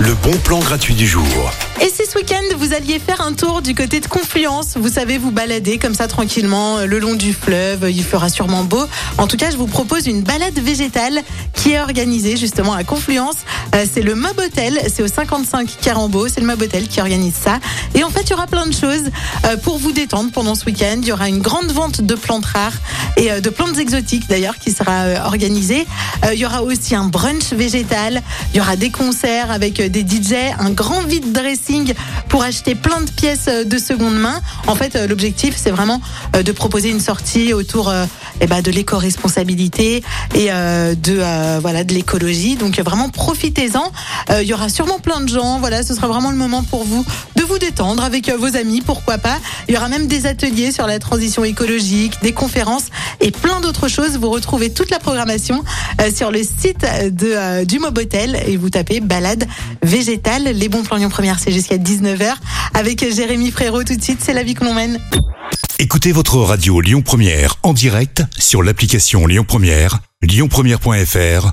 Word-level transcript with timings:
Le 0.00 0.14
bon 0.14 0.36
plan 0.38 0.58
gratuit 0.58 0.94
du 0.94 1.06
jour. 1.06 1.24
Et 1.80 1.88
si 1.88 2.02
ce 2.10 2.18
week-end 2.18 2.42
vous 2.58 2.74
alliez 2.74 2.98
faire 2.98 3.20
un 3.20 3.32
tour 3.32 3.62
du 3.62 3.74
côté 3.74 4.00
de 4.00 4.06
Confluence, 4.06 4.76
vous 4.76 4.88
savez 4.88 5.16
vous 5.16 5.30
balader 5.30 5.78
comme 5.78 5.94
ça 5.94 6.08
tranquillement 6.08 6.78
euh, 6.78 6.86
le 6.86 6.98
long 6.98 7.14
du 7.14 7.32
fleuve, 7.32 7.90
il 7.90 8.02
fera 8.02 8.28
sûrement 8.28 8.64
beau. 8.64 8.84
En 9.16 9.26
tout 9.26 9.36
cas, 9.36 9.50
je 9.50 9.56
vous 9.56 9.66
propose 9.66 10.06
une 10.06 10.22
balade 10.22 10.58
végétale 10.58 11.20
qui 11.54 11.72
est 11.72 11.80
organisée 11.80 12.36
justement 12.36 12.72
à 12.72 12.84
Confluence. 12.84 13.36
Euh, 13.74 13.84
c'est 13.92 14.02
le 14.02 14.14
Mob 14.14 14.38
Hotel, 14.38 14.80
c'est 14.92 15.02
au 15.02 15.08
55 15.08 15.76
Carambeau, 15.80 16.28
c'est 16.28 16.40
le 16.40 16.46
Mob 16.46 16.60
Hotel 16.60 16.88
qui 16.88 17.00
organise 17.00 17.34
ça. 17.34 17.58
Et 17.94 18.02
en 18.04 18.10
fait, 18.10 18.22
il 18.22 18.30
y 18.30 18.34
aura 18.34 18.46
plein 18.46 18.66
de 18.66 18.74
choses 18.74 19.10
euh, 19.46 19.56
pour 19.56 19.78
vous 19.78 19.92
détendre 19.92 20.30
pendant 20.32 20.54
ce 20.54 20.64
week-end. 20.64 20.98
Il 21.00 21.06
y 21.08 21.12
aura 21.12 21.28
une 21.28 21.40
grande 21.40 21.70
vente 21.70 22.00
de 22.00 22.14
plantes 22.14 22.46
rares 22.46 22.78
et 23.16 23.40
de 23.40 23.50
plantes 23.50 23.78
exotiques 23.78 24.28
d'ailleurs 24.28 24.58
qui 24.58 24.70
sera 24.70 25.24
organisée. 25.24 25.86
Il 26.32 26.38
y 26.38 26.46
aura 26.46 26.62
aussi 26.62 26.94
un 26.94 27.04
brunch 27.04 27.52
végétal. 27.52 28.22
Y 28.58 28.60
aura 28.60 28.76
des 28.76 28.90
concerts 28.90 29.50
avec 29.52 29.80
des 29.80 30.00
DJ, 30.00 30.34
un 30.58 30.70
grand 30.70 31.02
vide 31.02 31.30
dressing 31.32 31.94
pour 32.28 32.42
acheter 32.42 32.74
plein 32.74 33.00
de 33.00 33.10
pièces 33.10 33.46
de 33.46 33.78
seconde 33.78 34.18
main. 34.18 34.40
En 34.66 34.74
fait, 34.74 34.96
l'objectif, 35.08 35.54
c'est 35.56 35.70
vraiment 35.70 36.00
de 36.32 36.52
proposer 36.52 36.90
une 36.90 37.00
sortie 37.00 37.52
autour 37.52 37.92
eh 38.40 38.46
ben, 38.46 38.60
de 38.60 38.70
l'éco-responsabilité 38.72 40.02
et 40.34 40.48
de 40.48 41.60
voilà 41.60 41.84
de 41.84 41.94
l'écologie. 41.94 42.56
Donc 42.56 42.78
vraiment 42.80 43.10
profitez-en. 43.10 43.92
Il 44.40 44.46
y 44.46 44.54
aura 44.54 44.68
sûrement 44.68 44.98
plein 44.98 45.20
de 45.20 45.28
gens. 45.28 45.60
Voilà, 45.60 45.84
ce 45.84 45.94
sera 45.94 46.08
vraiment 46.08 46.30
le 46.30 46.36
moment 46.36 46.64
pour 46.64 46.84
vous 46.84 47.04
vous 47.48 47.58
détendre 47.58 48.04
avec 48.04 48.30
vos 48.30 48.56
amis, 48.56 48.82
pourquoi 48.82 49.18
pas. 49.18 49.38
Il 49.68 49.74
y 49.74 49.76
aura 49.76 49.88
même 49.88 50.06
des 50.06 50.26
ateliers 50.26 50.70
sur 50.70 50.86
la 50.86 50.98
transition 50.98 51.44
écologique, 51.44 52.14
des 52.22 52.32
conférences 52.32 52.86
et 53.20 53.30
plein 53.30 53.60
d'autres 53.60 53.88
choses. 53.88 54.18
Vous 54.18 54.30
retrouvez 54.30 54.70
toute 54.70 54.90
la 54.90 54.98
programmation 54.98 55.64
sur 56.14 56.30
le 56.30 56.42
site 56.42 56.86
de, 57.10 57.64
du 57.64 57.78
Mobotel 57.78 58.40
et 58.46 58.56
vous 58.56 58.70
tapez 58.70 59.00
balade 59.00 59.46
végétale. 59.82 60.44
Les 60.44 60.68
bons 60.68 60.82
plans 60.82 60.98
Lyon 60.98 61.08
Première, 61.08 61.38
c'est 61.38 61.52
jusqu'à 61.52 61.78
19h 61.78 62.34
avec 62.74 63.00
Jérémy 63.12 63.50
Frérot 63.50 63.82
tout 63.82 63.96
de 63.96 64.02
suite. 64.02 64.20
C'est 64.22 64.34
la 64.34 64.42
vie 64.42 64.54
que 64.54 64.64
l'on 64.64 64.74
mène. 64.74 64.98
Écoutez 65.78 66.12
votre 66.12 66.36
radio 66.36 66.80
Lyon 66.80 67.02
Première 67.02 67.56
en 67.62 67.72
direct 67.72 68.22
sur 68.36 68.62
l'application 68.62 69.26
Lyon 69.26 69.44
Première, 69.46 70.00
lyonpremière.fr 70.22 71.52